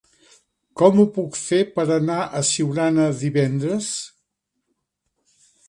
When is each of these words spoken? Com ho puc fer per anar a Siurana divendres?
Com 0.79 1.01
ho 1.01 1.05
puc 1.17 1.37
fer 1.41 1.59
per 1.75 1.85
anar 1.97 2.17
a 2.25 2.41
Siurana 2.53 3.07
divendres? 3.21 3.93